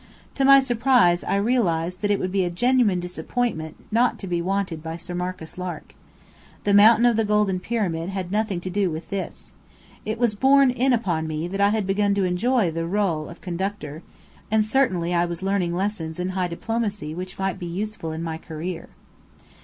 [0.33, 4.41] To my surprise, I realized that it would be a genuine disappointment not to be
[4.41, 5.93] wanted by Sir Marcus Lark.
[6.63, 9.53] The Mountain of the Golden Pyramid had nothing to do with this.
[10.03, 13.41] It was borne in upon me that I had begun to enjoy the rôle of
[13.41, 14.01] conductor;
[14.49, 18.39] and certainly I was learning lessons in high diplomacy which might be useful in my
[18.39, 18.89] career.